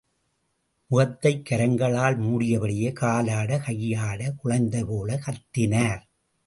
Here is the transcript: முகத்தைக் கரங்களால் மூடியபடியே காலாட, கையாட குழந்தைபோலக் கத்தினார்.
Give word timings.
முகத்தைக் 0.87 1.47
கரங்களால் 1.49 2.17
மூடியபடியே 2.21 2.93
காலாட, 3.01 3.63
கையாட 3.63 4.33
குழந்தைபோலக் 4.43 5.23
கத்தினார். 5.25 6.01